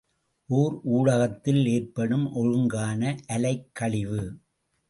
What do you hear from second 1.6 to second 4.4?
ஏற்படும் ஒழுங்கான அலைக்கழிவு.